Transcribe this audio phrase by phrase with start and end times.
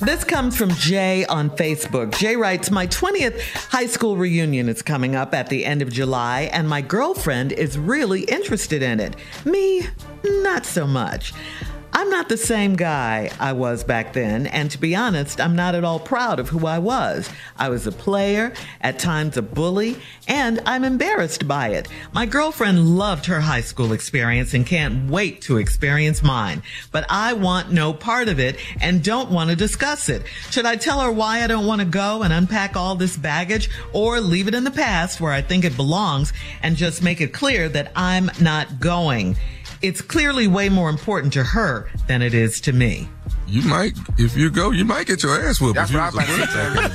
[0.00, 2.16] This comes from Jay on Facebook.
[2.18, 3.40] Jay writes My 20th
[3.70, 7.78] high school reunion is coming up at the end of July, and my girlfriend is
[7.78, 9.16] really interested in it.
[9.46, 9.86] Me,
[10.22, 11.32] not so much.
[11.92, 15.74] I'm not the same guy I was back then, and to be honest, I'm not
[15.74, 17.30] at all proud of who I was.
[17.56, 19.96] I was a player, at times a bully,
[20.28, 21.88] and I'm embarrassed by it.
[22.12, 27.32] My girlfriend loved her high school experience and can't wait to experience mine, but I
[27.32, 30.22] want no part of it and don't want to discuss it.
[30.50, 33.70] Should I tell her why I don't want to go and unpack all this baggage
[33.92, 36.32] or leave it in the past where I think it belongs
[36.62, 39.36] and just make it clear that I'm not going?
[39.82, 43.08] It's clearly way more important to her than it is to me.
[43.48, 45.76] You might, if you go, you might get your ass whooped.
[45.76, 46.32] That's what I'm about to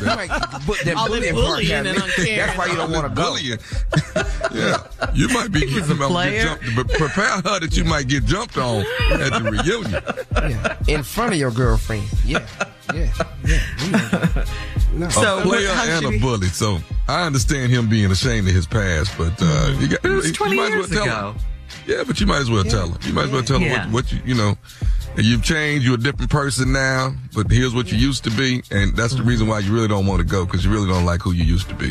[0.00, 3.36] You that bullying part That's why you don't want to go.
[4.54, 8.84] yeah, you might be getting jumped, but prepare her that you might get jumped on
[9.12, 10.02] at the reunion.
[10.50, 12.08] Yeah, in front of your girlfriend.
[12.24, 12.46] Yeah,
[12.94, 13.12] yeah,
[13.44, 14.44] yeah.
[14.92, 15.08] No.
[15.08, 16.48] So a player and a bully.
[16.48, 20.32] So I understand him being ashamed of his past, but uh, you got, it was
[20.32, 21.10] 20 you might years as well ago.
[21.12, 21.40] tell him.
[21.90, 22.70] Yeah, but you might as well yeah.
[22.70, 23.00] tell them.
[23.02, 23.84] You might as well tell them yeah.
[23.86, 24.56] what, what, you, you know,
[25.16, 25.84] you've changed.
[25.84, 28.62] You're a different person now, but here's what you used to be.
[28.70, 31.04] And that's the reason why you really don't want to go because you really don't
[31.04, 31.90] like who you used to be.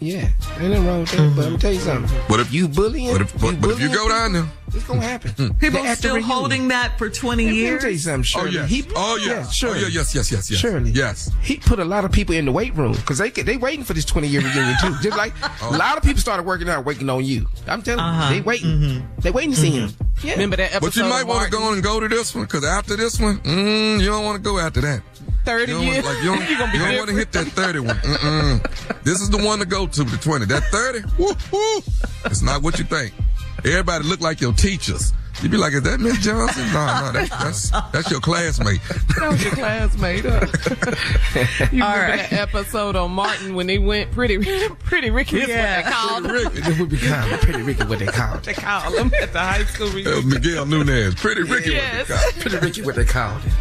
[0.00, 1.18] Yeah, ain't nothing wrong with that.
[1.18, 1.36] Mm-hmm.
[1.36, 2.18] But I'm gonna tell you something.
[2.28, 3.12] What if you bullying?
[3.12, 5.30] But if, but, you, but if you go down there, it's gonna happen.
[5.32, 5.48] Hmm.
[5.58, 7.70] People are still holding that for 20 Let years.
[7.70, 8.48] Let me tell you something, Shirley.
[8.48, 8.70] Oh, yes.
[8.70, 9.26] He, oh, yes.
[9.28, 9.70] Yeah, sure.
[9.70, 10.58] Oh, yeah, yes, yes, yes, yes.
[10.58, 10.90] Shirley.
[10.90, 11.30] Yes.
[11.42, 13.92] He put a lot of people in the weight room because they they waiting for
[13.92, 14.96] this 20 year reunion too.
[15.02, 15.76] Just like oh.
[15.76, 17.46] a lot of people started working out, waiting on you.
[17.66, 18.32] I'm telling uh-huh.
[18.32, 18.70] you, they waiting.
[18.70, 19.20] Mm-hmm.
[19.20, 19.86] They waiting to see mm-hmm.
[19.88, 20.08] him.
[20.22, 20.32] Yeah.
[20.32, 20.86] Remember that episode?
[20.86, 23.38] But you might want to go and go to this one because after this one,
[23.38, 25.02] mm, you don't want to go after that.
[25.44, 26.04] 30 you years.
[26.04, 27.96] Like, you don't, don't want to hit that 30 one.
[27.96, 29.02] Mm-mm.
[29.02, 30.46] this is the one to go to, the 20.
[30.46, 31.82] That 30, woo, woo,
[32.24, 33.12] it's not what you think.
[33.58, 35.12] Everybody look like your teachers.
[35.42, 36.66] You'd be like, is that Miss Johnson?
[36.72, 37.30] No, no, that's,
[37.70, 38.80] that's, that's your classmate.
[39.18, 40.24] That was your classmate.
[40.26, 40.46] Huh?
[41.72, 42.30] you All remember right.
[42.30, 44.36] that episode on Martin when they went pretty,
[44.84, 45.38] pretty Ricky?
[45.38, 46.70] Yeah, what they called pretty Ricky.
[46.72, 47.84] It would be called pretty Ricky.
[47.84, 48.44] What they called?
[48.44, 50.28] They called him at the high school reunion.
[50.28, 51.72] Miguel Nunez, pretty Ricky.
[51.72, 52.08] Yes.
[52.08, 52.34] What they called.
[52.40, 52.82] Pretty Ricky.
[52.82, 53.52] What they called it.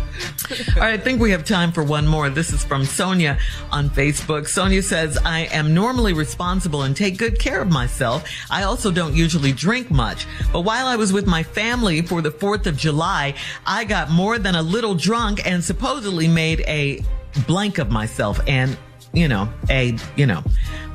[0.76, 2.30] All right, I think we have time for one more.
[2.30, 3.38] This is from Sonia
[3.72, 4.48] on Facebook.
[4.48, 8.28] Sonia says, I am normally responsible and take good care of myself.
[8.50, 10.26] I also don't usually drink much.
[10.52, 13.36] But while I was with my family for the 4th of July,
[13.66, 17.04] I got more than a little drunk and supposedly made a
[17.46, 18.78] blank of myself and
[19.14, 20.44] you know, a, you know,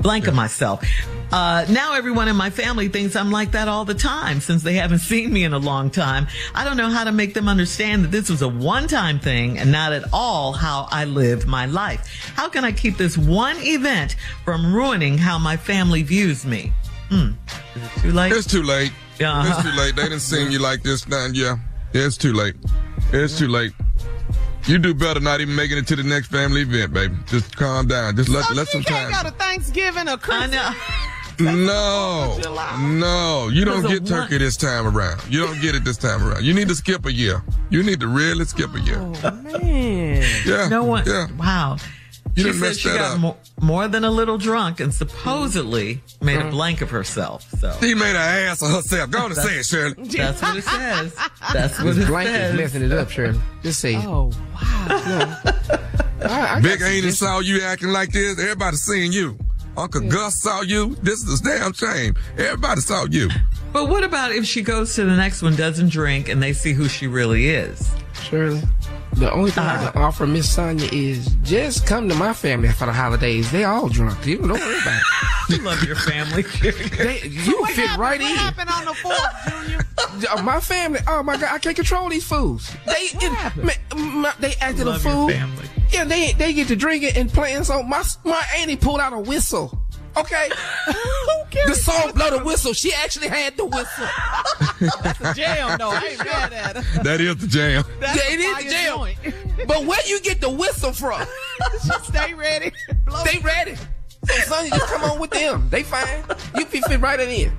[0.01, 0.85] blank of myself.
[1.33, 4.75] Uh, now everyone in my family thinks I'm like that all the time since they
[4.75, 6.29] haven't seen me in a long time.
[6.55, 9.59] I don't know how to make them understand that this was a one time thing
[9.59, 12.33] and not at all how I lived my life.
[12.37, 16.73] How can I keep this one event from ruining how my family views me?
[17.09, 17.33] Hmm.
[17.75, 18.33] Is it too late?
[18.33, 18.93] It's too late.
[19.21, 19.49] Uh-huh.
[19.49, 19.97] It's too late.
[19.97, 21.27] They didn't see you like this now.
[21.33, 21.57] Yeah.
[21.93, 22.55] yeah, it's too late.
[23.13, 23.73] It's too late.
[24.67, 27.15] You do better not even making it to the next family event, baby.
[27.27, 28.17] Just calm down.
[28.17, 29.25] Just let So let she some can't time.
[29.25, 30.77] go to Thanksgiving or I Christmas.
[31.41, 32.39] know.
[32.39, 32.39] No,
[32.79, 34.39] no, you don't get turkey what?
[34.39, 35.21] this time around.
[35.29, 36.45] You don't get it this time around.
[36.45, 37.43] You need to skip a year.
[37.71, 38.99] You need to really skip a year.
[39.01, 40.23] Oh, man.
[40.47, 41.05] Yeah, No one.
[41.07, 41.77] Yeah, Wow.
[42.37, 43.21] You she done said messed she that got up.
[43.21, 46.49] More, more than a little drunk and supposedly made Mm.
[46.49, 47.49] a blank of herself.
[47.61, 49.11] So she made an ass of herself.
[49.11, 49.95] Go on and say it, Shirley.
[50.09, 51.15] that's what it says.
[51.53, 53.39] That's what This it blanket is messing it up, Shirley.
[53.63, 53.97] Just say.
[53.97, 55.41] Oh, wow.
[56.23, 58.39] I, I Big got Ain't this- saw you acting like this.
[58.39, 59.39] Everybody seeing you.
[59.77, 60.95] Uncle Gus saw you.
[61.03, 62.15] This is a damn shame.
[62.39, 63.29] Everybody saw you.
[63.73, 66.73] But what about if she goes to the next one, doesn't drink, and they see
[66.73, 67.93] who she really is?
[68.23, 68.63] Shirley.
[69.17, 72.87] The only thing I can offer Miss Sonia is just come to my family for
[72.87, 73.51] the holidays.
[73.53, 74.27] They all drunk.
[74.27, 75.03] You don't worry about it.
[75.61, 76.43] I love your family.
[76.63, 78.37] They, you What fit happened, right what in.
[78.37, 79.81] happened on the 4th, Junior?
[80.31, 81.01] Uh, My family.
[81.09, 81.51] Oh my God!
[81.53, 82.71] I can't control these fools.
[82.87, 85.29] They it, ma- ma- they acted a love your fool.
[85.29, 85.65] family.
[85.91, 87.65] Yeah, they they get to drinking and playing.
[87.65, 89.77] So my my auntie pulled out a whistle.
[90.17, 90.49] Okay,
[90.87, 90.95] the
[91.85, 92.73] song blow the whistle.
[92.73, 94.07] She actually had the whistle.
[95.03, 95.91] That's the jam, though.
[95.91, 97.03] I ain't mad at her.
[97.03, 97.85] That is the jam.
[98.01, 98.97] That's Yeah, it is fire the jam.
[98.97, 99.69] joint.
[99.69, 101.23] But where you get the whistle from?
[102.05, 102.73] Stay ready.
[103.05, 103.77] Blow They ready.
[104.27, 105.69] So son, you just come on with them.
[105.71, 106.07] They fine.
[106.57, 107.53] You fit fit right in.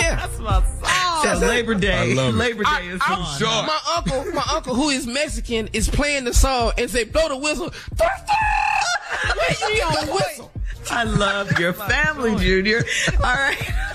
[0.00, 0.14] Yeah.
[0.16, 1.40] That's my song.
[1.40, 2.12] So Labor Day.
[2.12, 2.38] I love it.
[2.38, 3.38] Labor Day is I'm on.
[3.38, 3.48] sure.
[3.48, 7.36] My uncle, my uncle who is Mexican, is playing the song and say, "Blow the
[7.36, 10.52] whistle." Where you get the whistle?
[10.90, 12.82] I love your family, Junior.
[13.22, 13.72] All right.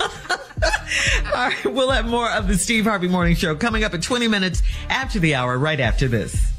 [1.26, 1.64] All right.
[1.64, 5.18] We'll have more of the Steve Harvey Morning Show coming up in 20 minutes after
[5.18, 6.52] the hour, right after this.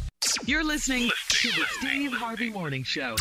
[0.45, 3.15] You're listening to the Steve Harvey Morning Show.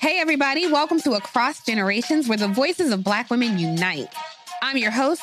[0.00, 4.08] Hey, everybody, welcome to Across Generations, where the voices of Black women unite.
[4.60, 5.22] I'm your host,